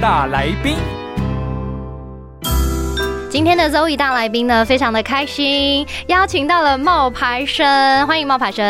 [0.00, 0.76] 大来宾，
[3.30, 7.66] 今天的 Zoe 大来宾呢，非常的开心，邀请到了冒牌生，
[8.06, 8.64] 欢迎冒牌生。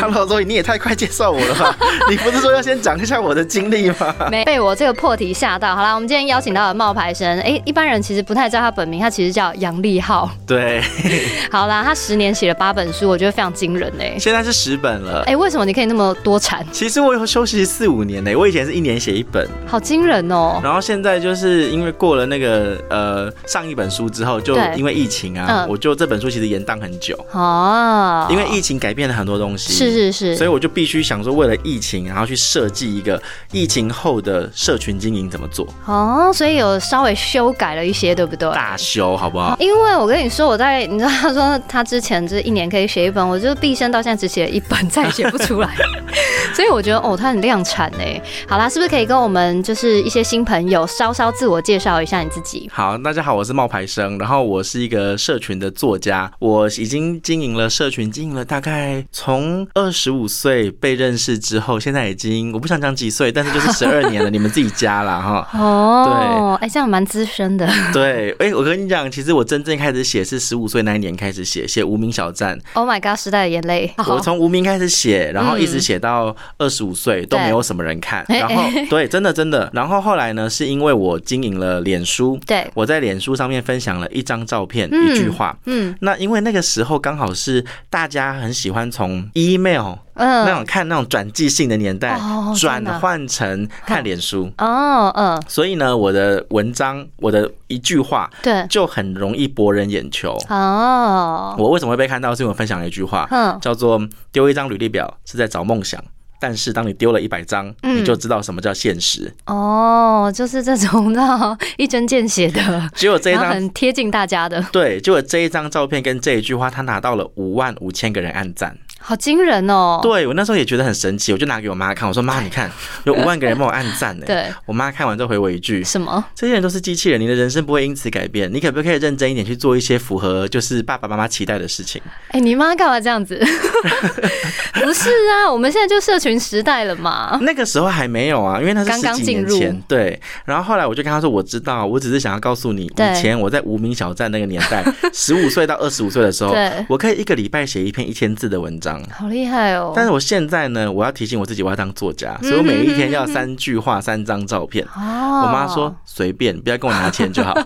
[0.00, 1.76] Hello，周宇，你也太快介绍我了吧？
[2.08, 4.14] 你不是说要先讲一下我的经历吗？
[4.30, 5.74] 没 被我这个破题吓到。
[5.74, 10.30] 好啦，我们今天邀请到了冒牌生，哎、一般人其实不太知道他本名，他其实叫杨立浩。
[10.46, 10.80] 对，
[11.50, 15.24] 好啦，他十年写了八本书，我觉得非常惊人哎、现在是十本了。
[15.26, 16.64] 哎、为什么你可以那么多产？
[16.70, 20.60] 其实我有休息四五年呢，我以前是一年写一本，好惊人哦！
[20.62, 29.72] 然后现在就是因为过了那个呃上一本书之后，就因为疫情啊，嗯我就这本书其实延宕很久，哦，因为疫情改变了很多东西。
[29.72, 33.20] 是是是，所以我就必须想说，为了疫情，然后去设计一个
[33.52, 38.50] 疫情后的社群经营怎么做，哦，所以有稍微修改了一些，对不对？
[38.52, 39.56] 大修好不好？
[39.58, 45.68] 因为我跟你说，我在你知道，他说他之前就是一年可以写一本，我就毕生到现在只写了一本，再也写不出来。
[46.54, 48.20] 所以我觉得哦，他很量产哎。
[48.48, 52.68] 好啦，是不是可以跟我们就是一些新朋友稍稍自我介绍一下你自己？
[52.72, 65.48] 好，大家好，我是冒牌生，然后我是一个社群的作家，我已经经营了社群，经营了大概从二十五岁被认识之后，现在已经我不想讲几岁，但是就是十二年了， 你们自己加啦哈。
[65.58, 66.66] 哦，对。
[66.66, 67.68] 哎，这样蛮资深的。
[67.92, 73.92] 对，哎、我跟你讲，其实我真正开始写是十五岁那一年开始写，写无名小站，Oh my god，时代的眼泪。
[73.98, 85.54] 我从无名开始写，然后一直写到二十五岁都没有什么人看， 然后对，真的真的，然后后来呢，是因为我经营了脸书，对，我在脸书上面分享了一张照片、嗯一句话。
[85.66, 94.50] 嗯那因为那个时候刚好是大家很喜欢从 email 嗯那种看那种转寄信的年代哦，转换成看脸书。
[94.56, 100.34] 哦嗯，所以呢，我的文章，我的一句话对，就很容易博人眼球。
[100.48, 102.34] 哦，我为什么会被看到？
[102.34, 104.00] 是因为我分享了一句话，嗯叫做
[104.32, 106.02] “丢一张履历表是在找梦想”，
[106.40, 109.32] 但是当你丢了一百张，嗯你就知道什么叫现实。
[109.46, 118.76] 哦，就是这种那一针见血的，结果这一张很贴近大家的，对，结果这一张照片跟这一句话，他拿到了五万五千个人按赞。
[118.98, 120.00] 好惊人哦。
[120.02, 122.70] 对我那时候也觉得很神奇，我就拿给我妈看，我说妈，你看
[123.04, 124.24] 有五万个人帮我按赞呢。
[124.26, 126.22] 对，我妈看完之后回我一句：什么？
[126.34, 128.52] 这些人都是机器人，你的人生不会因此改变。
[128.52, 132.00] 你可不可以认真一点去做一些符合就是爸爸妈妈期待的事情？
[132.28, 133.38] 哎、你妈干嘛这样子？
[134.74, 137.38] 不是啊，我们现在就社群时代了嘛。
[137.42, 139.82] 那个时候还没有啊，因为那是刚刚十几年进入前。
[139.88, 148.87] 对，然后后来我就跟他说，我知道，我只是想要告诉你，以前我在无名小站那个年代， 十五岁到二十五岁的时候对，我可以一个礼拜写一篇一千字的文章。
[149.12, 149.92] 好厉害哦！
[149.94, 154.84] 但是我现在呢，我要提醒我自己，我要当作家，所以我每一天要三句话、三张照片。
[154.94, 157.54] 哦，我妈说随便，不要跟我拿钱就好。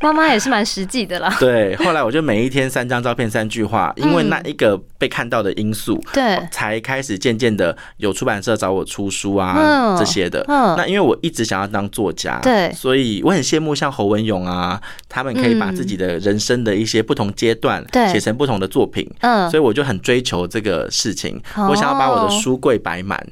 [0.00, 1.34] 妈妈也是蛮实际的啦。
[1.38, 10.44] 对，后来我就每一天三张照片、三句话，因为嗯那一个被看到的因素，对，才开始渐渐的有出版社找我出书啊嗯这些的。
[10.48, 19.08] 嗯那因为我一直想要当作家，对所以我很羡慕像侯文勇啊，他们可以把自己的人生的一些不同阶段对写成不同的作品。
[19.20, 23.24] 嗯，所以我就很追求这个事情，哦我想要把我的书柜摆满。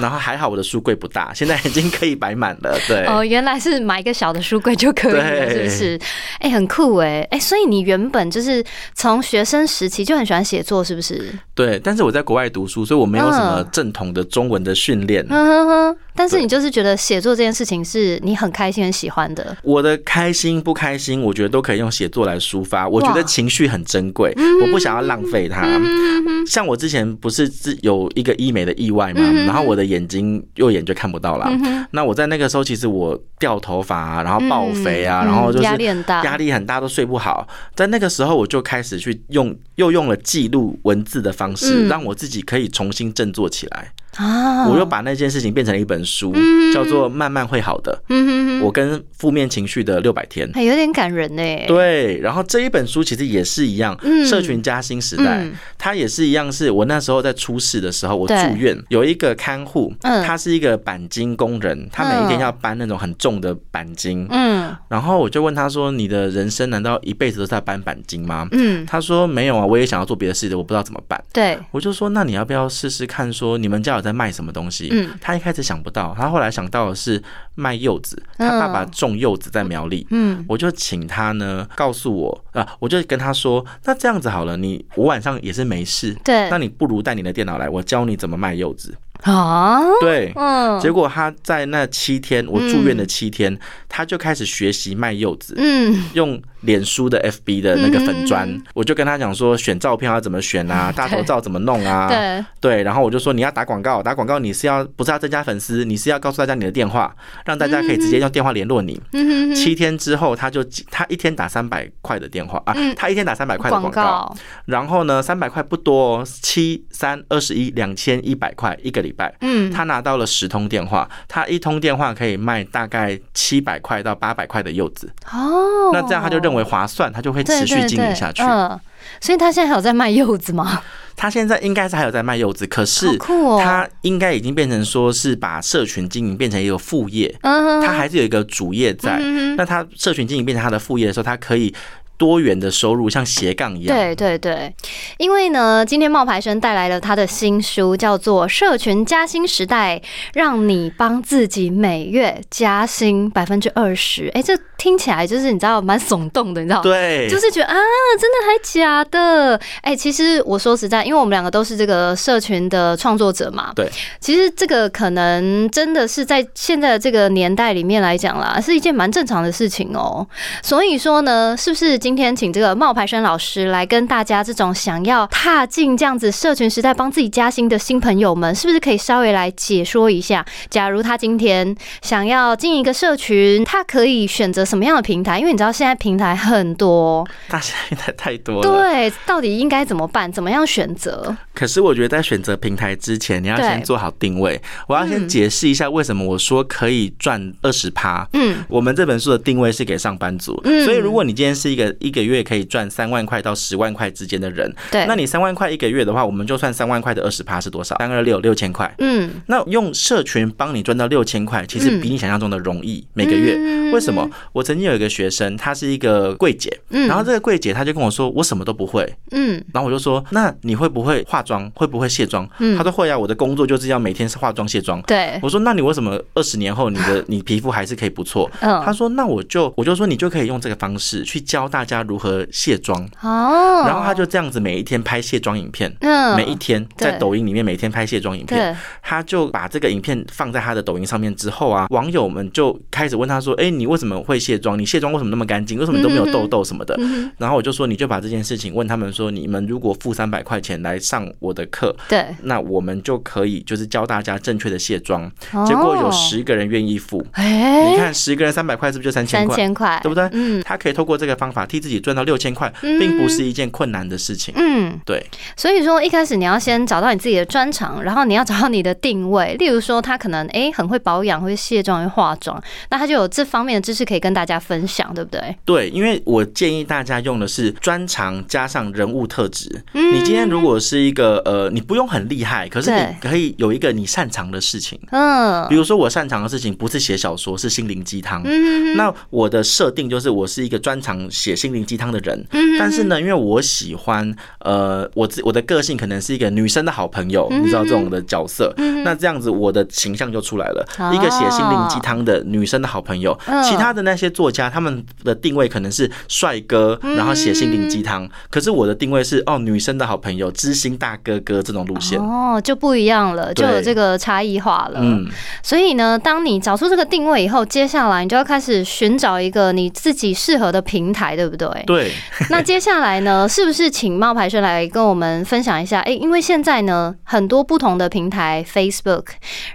[0.00, 2.76] 然后还好我的书柜不大，现在已经可以摆满了。
[2.88, 6.00] 对， 哦，原来是买一个小的书柜就可以了，是不是？
[6.40, 8.64] 哎、很酷哎，哎，所以你原本就是
[8.94, 11.32] 从学生时期就很喜欢写作，是不是？
[11.54, 15.24] 对，但是我在国外读书，所以我没有什么嗯正统的中文的训练。
[15.28, 15.96] 嗯哼哼。
[16.14, 19.56] 但是你就是觉得写作这件事情是你很开心、很喜欢的。
[19.62, 22.88] 我的开心不开心，我觉得都可以用写作来抒发。
[22.88, 25.62] 我觉得情绪很珍贵，我不想要浪费它。
[25.64, 26.10] 嗯
[26.46, 31.50] 像我之前不是自有一个医美的意外嘛，嗯然后我的眼睛右眼就看不到了。
[31.92, 37.46] 那我在那个时候，其实我掉头发啊，然后爆肥啊，嗯然后就是压力很大压力很大，都睡不好。
[37.74, 43.92] 在那个时候，我就开始去用，又用了记录文字的方式，嗯让我自己可以重新振作起来。
[44.16, 46.34] 啊，我又把那件事情变成了一本书，
[46.74, 47.92] 叫做《慢慢会好的》。
[48.08, 50.50] 嗯哼哼，我跟负面情绪的六百天。
[50.52, 51.42] 还有点感人呢。
[51.66, 54.26] 对，然后这一本书其实也是一样，嗯。
[54.26, 55.38] 社群加薪时代。
[55.40, 60.24] 嗯，它也是一样，是我那时候在出事的时候，我住院，有一个看护，嗯。
[60.24, 64.76] 他是一个钣金工人，他每一天要搬那种很重的钣金，嗯。
[64.88, 73.30] 然后我就问他说：“你的人生难道一辈子都在搬钣金吗？”嗯，他说：“没有啊，我也想要做别的事的，我不知道怎么办。”对，我就说：“那你要不要试试看？
[73.30, 74.88] 说你们家在卖什么东西。
[74.92, 77.22] 嗯他一开始想不到，他后来想到的是
[77.54, 80.06] 卖柚子，他爸爸种柚子在苗栗。
[80.10, 88.94] 嗯我就请他呢告诉我啊，我就跟他说，那这样子好了，你我晚上也是没事，对那你不如带你的电脑来，我教你怎么卖柚子。
[89.22, 90.78] 啊，对，嗯。
[90.80, 93.58] 结果他在那七天，我住院的七天，
[93.88, 96.04] 他就开始学习卖柚子，嗯。
[96.14, 107.14] 用脸书的 FB 的那个粉砖嗯，我就跟他讲说，选照片要怎么选啊， 大头照怎么弄啊，对，对，然后我就说你要打广告，打广告你是要不是要增加粉丝，你是要告诉大家你的电话，
[107.46, 109.00] 让大家可以直接用电话联络你。
[109.12, 119.34] 嗯七天之后，他就他一天打三百块的电话啊，他一天打三百块的嗯广广告，告，然后呢，三百块不多哦，七三二十一，两千一百块一个礼拜。
[119.40, 128.42] 嗯，他拿到了十通电话，他一通电话可以卖大概七百块到八百块的柚子，哦，那这样他就认为划算，他就会持续经营下去。
[128.42, 128.78] 嗯，
[129.20, 130.82] 所以他现在还有在卖柚子吗？
[131.16, 139.18] 他现在应该是还有在卖柚子，可是他应该已经变成说是把社群经营变成一个副业，嗯，他还是有一个主业在。
[139.20, 141.74] 嗯那他社群经营变成他的副业的时候，他可以
[142.20, 143.96] 多元的收入，像斜杠一样。
[143.96, 144.70] 对对对，
[145.16, 149.98] 因为呢，今天冒牌生带来了他的新书，叫做《社群加薪时代》，
[150.34, 154.30] 让你帮自己每月加薪百分之二十。
[154.34, 156.82] 哎，这听起来就是你知道蛮耸动的，你知道吗？
[156.82, 157.74] 对，就是觉得啊，
[158.20, 159.58] 真的还假的？
[159.80, 163.90] 哎、其实我说实在，因为我们两个都是这个社群的创作者嘛，对，
[164.20, 170.26] 其实这个可能真的是在现在的这个年代里面来讲啦，是一件蛮正常的事情哦、
[170.62, 180.44] 所以说呢，是不是今天请这个冒牌生老师来跟大家这种想要踏进这样子社群时代、帮自己加薪的新朋友们，是不是可以稍微来解说一下？
[180.68, 185.38] 假如他今天想要进一个社群，他可以选择什么样的平台？
[185.38, 188.82] 因为你知道现在平台很多，大家现在太多了。
[188.82, 190.30] 对，到底应该怎么办？
[190.30, 191.36] 怎么样选择？
[191.54, 194.60] 可是我觉得在选择平台之前，你要先做好定位。
[194.86, 198.26] 我要先嗯解释一下为什么我说可以赚二十趴。
[198.32, 207.96] 嗯，我们这本书的定位是给上班族，嗯所以如果你今天是一个一个月可以赚三万块到十万块之间的人，对，那你三万块一个月的话，我们就算三万块的二十趴是多少？
[207.98, 208.92] 三二六六千块。
[208.98, 213.06] 嗯，那用社群帮你赚到六千块，其实比你想象中的容易。
[213.14, 214.28] 每个月，嗯为什么？
[214.52, 219.12] 我曾经有一个学生，她是一个柜姐，嗯然后这个柜姐她就跟我说，我什么都不会。
[219.32, 221.68] 嗯然后我就说，那你会不会化妆？
[221.74, 222.48] 会不会卸妆？
[222.58, 225.02] 嗯她说会啊，我的工作就是要每天是化妆卸妆。
[225.02, 228.50] 对，我说，那你为什么二十年后你的 你皮肤还是可以不错？
[228.60, 233.00] 嗯她说，那我就我就说你就可以用这个方式去教大家如何卸妆。
[233.20, 235.94] 哦，然后他就这样子每一天拍卸妆影片。
[236.00, 244.78] 嗯每一天在抖音里面每天拍卸妆影片，他就把这个影片放在他的抖音上面之后啊，网友们就开始问他说：“哎、你为什么会卸妆？
[244.78, 245.78] 你卸妆为什么那么干净？
[245.78, 255.30] 为什么你都没有痘痘什么的？”嗯然后我就说：“你就把这件事情问他们说，你们如果付三百块钱来上我的课，对，那我们就可以就是教大家正确的卸妆。”
[255.66, 259.56] 结果有哦，十个人愿意付，哎，你看十个人三百块是不是就三千三块？
[259.56, 260.28] 千块，对不对？
[260.32, 264.54] 嗯他可以透过这个方法替自己赚到六千块，嗯并不是一件困难的事情。
[264.56, 265.24] 嗯，对，
[265.56, 269.54] 所以说一开始你要先找到你自己的专长，然后你要找到你的定位。
[269.58, 275.56] 例如说，他可能哎、很会保养，会卸妆，会化妆，那他就有这方面的知识可以跟大家分享，对不对？
[275.64, 279.82] 对，因为我建议大家用的是专长加上人物特质。
[279.94, 284.98] 嗯你今天如果是一个呃，你不用很厉害，可是你可以有一个你擅长的事情。
[285.10, 288.42] 嗯比如说，我擅长的事情不是写小说，是心灵鸡汤。
[288.44, 298.72] 嗯那我的设定就是我是一个专长写心灵鸡汤的人，嗯但是呢，因为我喜欢呃，我自我的个性可能是一个女生的好朋友，嗯你知道这种的角色，
[299.04, 301.12] 那这样子我的形象就出来了，哦。
[301.14, 303.38] 一个写心灵鸡汤的女生的好朋友。
[303.46, 303.62] 嗯。
[303.62, 312.18] 其他的那些作家，他们的定位可能是帅哥，然后写心灵鸡汤，可是我的定位是哦，女生的好朋友，知心大哥哥这种路线。
[312.18, 315.00] 哦，就不一样了，就有这个差异化了。
[315.02, 315.26] 嗯，
[315.62, 321.49] 所以呢，当你找出这个定位以后，接下来你就要开始寻找一个你自己适合的平台，对不对？
[321.56, 322.12] 对，对
[322.50, 326.00] 那接下来呢，是不是请冒牌生来跟我们分享一下？
[326.00, 329.24] 诶，因为现在呢，很多不同的平台，Facebook，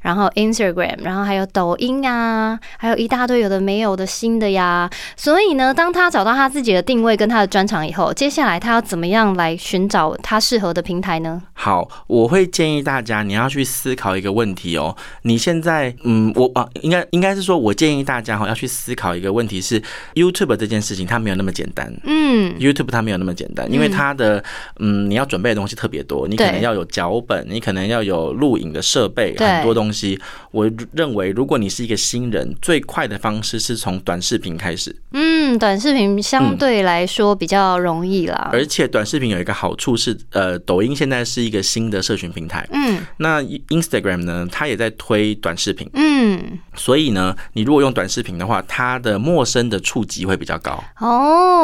[0.01, 4.89] 然后 Instagram，然后还有抖音啊，还有一大堆有的没有的新的呀。
[5.15, 11.41] 所以呢，当他找到他自己的定位跟他的专长以后，接下来他要怎么样来寻找他适合的平台呢？
[11.53, 14.95] 好，我会建议大家你要去思考一个问题哦。
[15.23, 19.81] 你现在，嗯，我啊，应该应该是说，我建议大家哈要去思考一个问题是
[20.13, 21.91] ，YouTube 这件事情它没有那么简简单。
[22.03, 24.43] 嗯，YouTube 它没有那么简单，因为它的
[24.79, 30.19] 嗯，你要准备的东西特别多，你可能要有脚本，你可能要有录影的设备，很多东西。
[30.51, 38.49] 我认为，如果你是一个新人，最快的方式是从短视频开始，嗯，短视频相对来说比较容易啦。
[38.53, 42.99] 而且短视频有一个好处是，呃，抖音现在是一个新的社群平台，嗯。
[43.17, 51.54] 那 Instagram 呢，它也在推短视频，嗯，所以呢，你如果用短视频的话，它的陌生的触及会比较高，哦，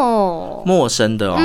[0.65, 1.37] 陌生的哦。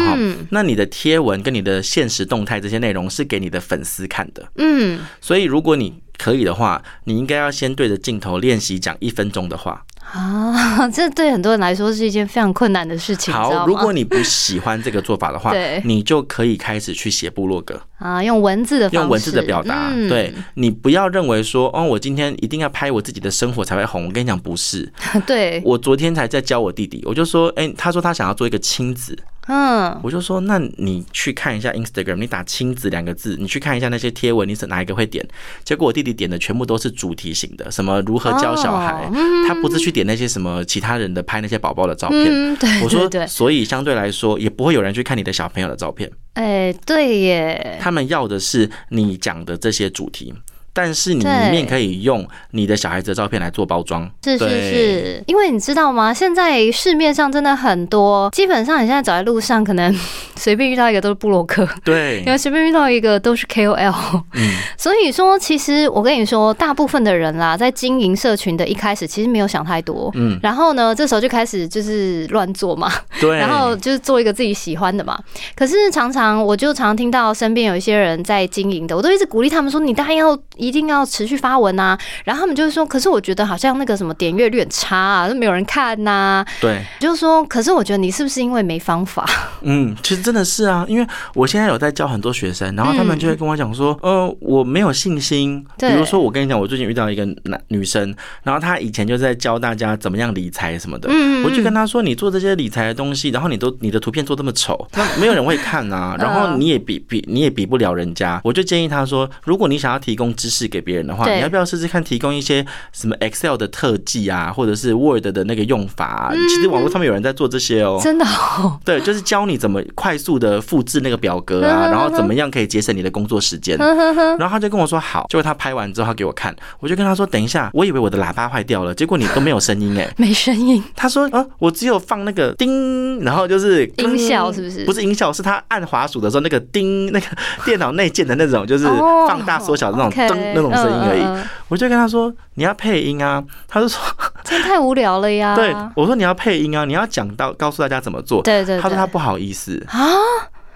[0.50, 9.85] 那你的贴文跟你的现实动态这些内容是给你的粉丝看的，嗯，所以如果你可以的话，你应该要先对着镜头练习讲一分钟的话。
[10.12, 19.90] 啊，这对很多人来说是一件非常困难的事情，好，如果你不喜欢这个做法的话 对，你就可以开始去写部落格，啊，用文字的，用文字的表达。
[19.92, 24.06] 嗯对你不要认为说，哦，我今天一定要拍我自己的生活才会红。
[24.06, 24.90] 我跟你讲，不是。
[25.26, 35.26] 对，我昨天才在教我弟弟，我就说，哎、他说他想要做一个亲子，嗯，我就说，那你去看一下 Instagram，你打“亲子”两个字，你去看一下那些贴文，你是哪一个会点？
[35.62, 39.08] 结果我弟弟点的全部都是主题型的，什么如何教小孩，
[39.46, 42.26] 他不是去点那些什么其他人的拍那些宝宝的照片。
[42.28, 50.34] 嗯，对，我说所以相对来说，也不会有人去看你的小朋友的照片，哎，对耶，他们要的是你讲的这些主题。
[50.76, 56.12] 但是你里面可以用你的小孩子的照片来做包装，是是是，因为你知道吗？
[56.12, 59.90] 现在市面上真的很多，基本上你现在走在路上，可能
[60.37, 64.23] 随便遇到一个都是布洛克，对 因，为随便遇到一个都是 KOL。
[64.35, 70.11] 嗯，所以说，其实我跟你说，大部分的人啦，在经营社群的一开始，其实没有想太多。
[70.14, 75.19] 嗯，然后呢，这时候就开始就是乱做嘛，对，然后就是做一个自己喜欢的嘛。
[75.55, 81.99] 可是常常我就常听到身边有一些人在经营的，我都一直鼓励他们说，你当然要一定要持续发文啊。
[82.25, 89.25] 然后他们就会说，可是我觉得好像那个什么点阅率很差啊，都没有人看呐、对，就是说，可是我觉得你是不是因为没方法？
[89.62, 95.64] 嗯，其实真的是啊，因为我现在有在教很多学生，然后他们就会跟我讲说，呃，我没有信心。
[95.78, 116.33] 比如说，我跟你讲，我最近遇到一个男女生，然后她以前就在教大家怎么样理财什么的，嗯我就跟她说，你做这些理财的东西，然后你都你的图片做这么丑， 那没有人会看啊，然后你也比比你也比不了人家，我就建议她说，如果你想要提供知识给别人的话，你要不要试试看提供一些什么 Excel 的特技啊，或者是 Word 的那个用法、啊？
[116.49, 118.00] 其实网络上面有人在做这些哦。
[118.02, 123.76] 真的、哦，对，就是教你怎么快速的复制那个表格啊， 然后怎么样可以节省你的工作时间。
[124.38, 130.08] 然后他就跟我说好，结果他拍完之后他给我看，我就跟他说等一下，我以为我的喇叭坏掉了，结果你都没有声音哎。
[130.16, 130.82] 没声音。
[130.94, 137.26] 他说啊，我只有放那个叮，然后就是音效是不是不是音效，是他按滑鼠的时候那个叮，那个
[137.64, 141.46] 电脑内建的那种，就是哦放大缩小的那种噔那种声音而已。
[141.68, 144.00] 我就跟他说你要配音啊，他就说
[144.46, 145.54] 这太无聊了呀。
[145.54, 148.42] 对，我说你要配音啊，你要讲到告诉大家怎么做。
[148.42, 149.98] 对对对他说他不好意思啊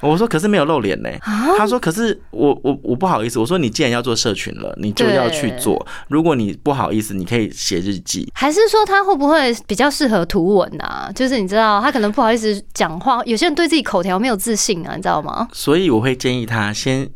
[0.00, 1.10] 我说可是没有露脸呢。
[1.20, 3.38] 啊他说可是我我我不好意思。
[3.38, 5.86] 我说你既然要做社群了，你就要去做。
[6.08, 8.30] 如果你不好意思，你可以写日记。
[8.34, 11.10] 还是说他会不会比较适合图文啊？
[11.14, 15.48] 就是你知道，他可能不好意思讲话，有些人对自己口条没有自信啊，你知道吗？
[15.52, 17.08] 所以我会建议他先，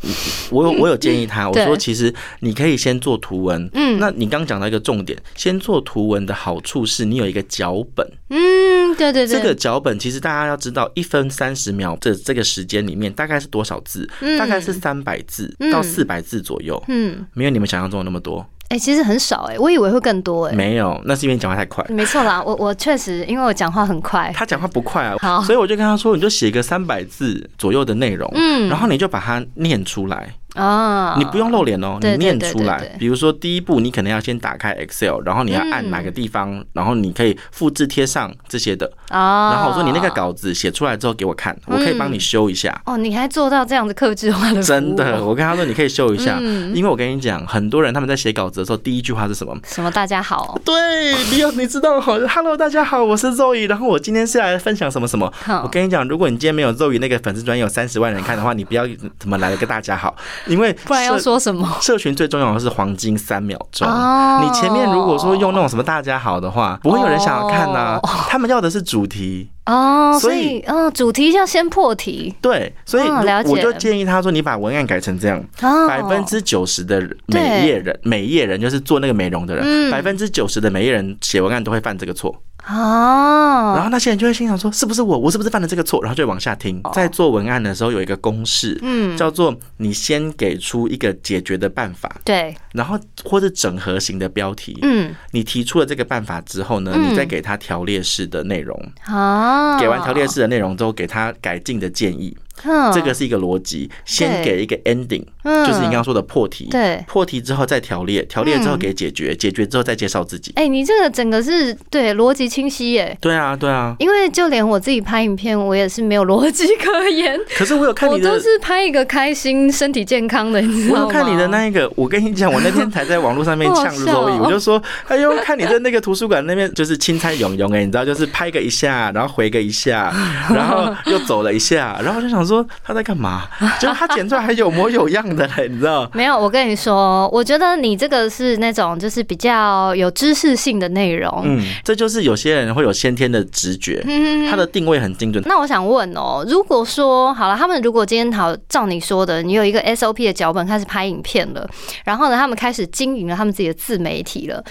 [0.50, 3.68] 我有我有建议他，我对说其实你可以先做图文。
[3.72, 8.06] 嗯那你刚讲到一个重点，先做图文的好处是你有一个脚本。
[8.34, 14.08] 嗯，对对对，这个脚本其实大家要知道，一分三十秒这这个时间里面大概是多少字？
[14.20, 14.36] 嗯。
[14.38, 15.70] 大概是三百字嗯。
[15.70, 18.44] 到四百字左右，嗯，没有你们想象中的那么多。
[18.70, 21.84] 哎、其实很少哎、我以为会更多哎、没有，那是因为你讲话太快。
[21.90, 28.68] 没错啦，我我确实因为我讲话很快，他讲话不快啊好，所以我就跟他说，你就写个三百字左右的内容，嗯。
[28.68, 32.78] 然后你就把它念出来，啊，你不用露脸哦，你念出来。
[32.78, 32.96] 对对对。
[32.96, 32.98] 对。
[32.98, 38.90] 比如说第一步，你可能要先打开 Excel，然后你要按嗯哪个地方，然后你可以复制贴上这些的。
[39.08, 42.80] 啊，然后我说你那个稿子写出来之后给我看，我可以帮你修一下。
[42.86, 46.74] 哦，你还做到这样子克制化的真的，哦我跟他说你可以修一下，嗯。
[46.74, 49.56] 因为我跟你讲，很多人他们在写稿子的时候，第一句话是什么？
[49.66, 55.32] 什么大家好，对，你有你知道好，Hello，大家好，我是 Zoe，然后我今天是来分享什么什么。
[55.62, 58.86] 我跟你讲，如果你今天没有 Zoe 那个粉丝专业有三十万人看的话，你不要
[59.18, 60.14] 怎么来了个大家好，
[60.46, 61.68] 因为不然要社说什么？
[61.80, 63.88] 社群最重要的是黄金三秒钟。
[63.88, 69.48] 哦你前面如果说用那种什么大家好的话，不会有人想要看呐、哦他们要的是主题。
[69.66, 82.34] 哦，所所以以嗯，主题要先破题对，所以哦我就建议他说，你把文案改成这样，哦，百分之九十的对美业人，美业人就是做那个美容的人，嗯百分之九十的美业人写文案都会犯这个错。
[82.66, 85.18] 哦，然后那些人就会心想说，是不是我？
[85.18, 86.02] 我是不是犯了这个错？
[86.02, 86.80] 然后就会往下听。
[86.94, 94.78] 在做文案的时候有一个公式，嗯，叫做你先给出一个解决的办法，对，然后或者整合型的标题。
[94.82, 98.74] 嗯，你提出了这个办法之后呢，嗯你再给他条列式的内容。
[99.04, 102.53] 啊，啊给完条列式的内容之后，给他改进的建议，嗯
[102.92, 103.90] 这个是一个逻辑。
[104.04, 110.52] 先给一个 ending，嗯就是你刚刚说的破题，对破题之后再条列，条列之后嗯给解决，解决之后再介绍自己。
[110.56, 113.16] 哎、你这个整个是对逻辑清晰耶。
[113.20, 113.94] 对啊，对啊。
[113.98, 121.00] 因为就连我自己拍影片，我也是没有逻辑可言，可是我有看我你的都是拍一个开心、身体健康的，你知道吗？
[121.02, 130.14] 我有看你的那一个，我跟你讲，我那天才在网络上面呛 好好笑 Zoe，哦我就说，哎呦，看你在那个图书馆那边就是青菜涌涌哎，你知道，就是拍个一下，然后回个一下，
[130.50, 133.44] 然后又走了一下，然后就想说他在干嘛？
[133.80, 136.08] 结 果他剪出来还有模有样的嘞，你知道？
[136.12, 141.42] 没有，我跟你说，我觉得你这个是那种就是比较有知识性的内容。
[141.44, 145.42] 嗯，这就是有些人会有先天的直觉，嗯他的定位很精准。
[145.46, 151.68] 那我想问哦，如果说好了，他们如果今天好照你说的，你有一个 SOP 的脚本开始拍影片了，
[152.04, 154.62] 然后呢，他们开始经营了他们自己的自媒体了，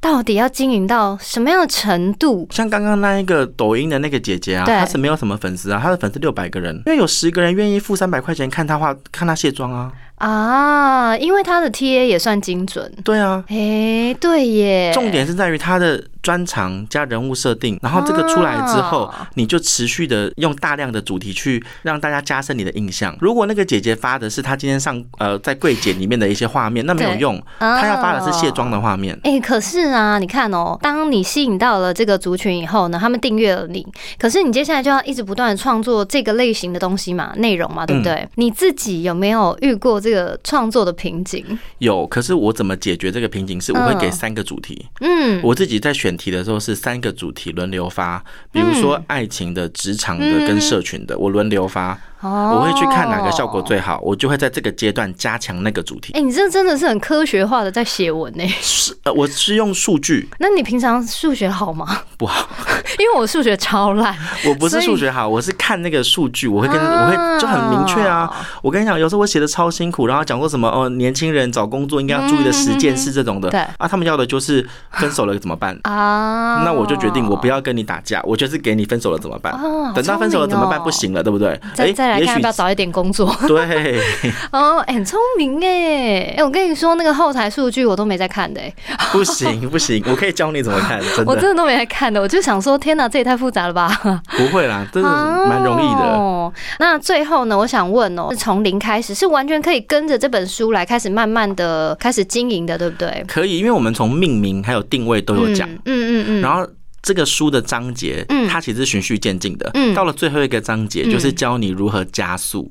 [0.00, 2.46] 到底要经营到什么样的程度？
[2.50, 9.92] 像刚刚那一个抖音的那个姐姐啊，她是没有什么粉丝啊，她的粉丝六百个人，因为有十个人愿意付三百块钱看她化，看她卸妆啊。
[10.18, 12.92] 啊，因为他的 TA 也算精准。
[13.04, 23.16] 对啊，哎、对耶，重点是在于他的专长加人物设定，然后这个出来之后啊，你就持续的用大量的主题去让大家加深你的印象。
[23.20, 29.18] 如果那个姐姐发的是她今天上呃在柜姐里面的一些画面，那没有用，啊她要发的是卸妆的画面。
[29.22, 33.86] 哎、可是啊，你看哦，当你吸引到了这个族群以后呢，他们订阅了你，
[34.18, 38.14] 可是你接下来就要一直不断的创作这个类型的东西嘛，内容嘛，对不对？
[38.14, 41.44] 嗯你自己有没有遇过这个创作的瓶颈？
[41.78, 43.60] 有，可是我怎么解决这个瓶颈？
[43.60, 44.86] 是我会给嗯三个主题。
[45.00, 51.98] 嗯，我自己在选题的时候是三个主题轮流发，比如说爱情的、职场的跟社群的，我轮流发。
[52.20, 56.20] 哦我会去看哪个效果最好，我就会在这个阶段加强那个主题哎、。
[56.20, 58.46] 你这真的是很科学化的在写文呢。
[58.60, 62.02] 是呃，我是用数据那你平常数学好吗？
[62.16, 62.48] 不好，
[62.98, 64.16] 因为我数学超烂。
[64.48, 68.28] 我不是数学好，我是看那个数据，我会跟啊我会就很明确啊。
[68.62, 75.78] 我跟你讲，有时候我写的超辛苦，然后讲说什么哦，年轻人找工作应该要注意的十件事这种的，对啊，他们要的就是分手了怎么办？
[75.84, 79.52] 啊，那我就决定我不要跟你打架，我就是给你分手了怎么办？
[79.52, 80.78] 哦等到分手了怎么办？
[80.78, 81.58] 哦不行了，对不对？
[81.74, 83.34] 再再来看要不要早一点工作。
[83.46, 84.00] 对，
[84.52, 86.34] 哦，哎很聪明哎！
[86.36, 88.72] 哎，我跟你说，那个后台数据我都没在看的哎，
[89.12, 92.20] 不行不行，我可以教你怎么看，真的 我真的都没在看的。
[92.20, 93.88] 我就想说，天哪，这也太复杂了吧？
[94.36, 96.02] 不会啦，真的蛮容易的。
[96.02, 96.52] 哦。
[96.78, 103.24] 那最后呢，我想问哦，是从零开始，是完全可以跟着这本书来开始慢慢的开始经营的，对不对？
[103.28, 106.66] 可以，因为我们从命名还有定位都有讲，嗯嗯嗯然后。
[107.02, 109.70] 这个书的章节，嗯它其实是循序渐进的。
[109.74, 112.70] 嗯到了最后一个章节，嗯就是教你如何加速。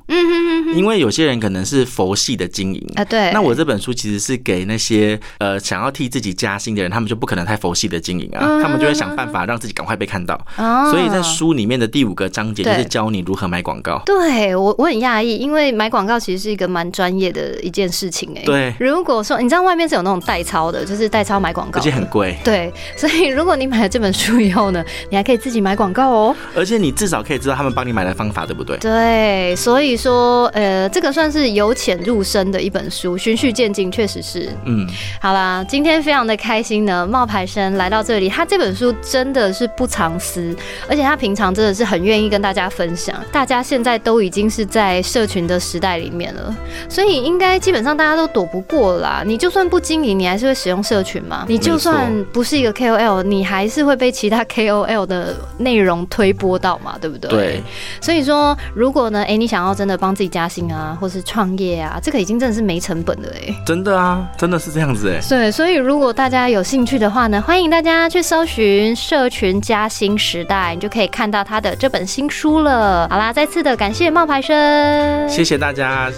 [0.75, 3.31] 因为有些人可能是佛系的经营啊，对。
[3.31, 10.35] 那我这本书其实是给那些呃想要替自己加薪的人，他们就不可能太佛系的经营啊，嗯他们就会想办法让自己赶快被看到。
[10.57, 14.01] 哦所以在书里面的第五个章节就是教你如何买广告。
[14.05, 18.43] 对我我很讶异，因为买广告其实是一个蛮专业的一件事情哎。
[18.45, 26.35] 对如果说你知道外面是有那种代操的，就是代操买广告，而且很贵，对，所以如果你买了这本书以后呢，你还可以自己买广告哦。
[26.55, 28.77] 而且你至少可以知道他们帮你买的方法，对不对？
[28.77, 34.49] 对，所以说，呃，这个算是由浅入深的一本书，循序渐进，确实是。
[34.65, 34.87] 嗯，
[35.21, 40.55] 好啦，今天非常的开心呢，冒牌生来到这里，他这本书真的是不藏私，
[40.89, 43.15] 而且他平常真的是很愿意跟大家分享。
[43.31, 46.55] 大家现在都已经是在社群的时代里面了，
[46.89, 49.21] 所以应该基本上大家都躲不过啦。
[49.23, 51.45] 你就算不经营，你还是会使用社群嘛。
[51.47, 57.29] 你就算不是一个 KOL，你还是会被其他 KOL 的内容推播到嘛，对不对？
[57.29, 57.63] 对。
[58.01, 65.19] 所以说，如果呢，哎、你想要真的帮自己加薪啊，或是创业啊，这个已经真的是没成本的哎、真的啊，真的是这样子哎。
[65.27, 73.09] 对，所以如果大家有兴趣的话呢，欢迎大家去搜寻“社群加薪时代”，你就可以看到他的这本新书了。
[73.09, 76.09] 好啦，再次的感谢冒牌生，谢谢大家，